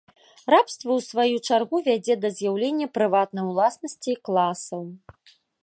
Рабства 0.53 0.89
ў 0.95 0.99
сваю 1.07 1.35
чаргу 1.49 1.77
вядзе 1.89 2.13
да 2.23 2.31
з'яўлення 2.39 2.87
прыватнай 2.97 3.45
уласнасці 3.53 4.09
і 4.17 4.19
класаў. 4.31 4.83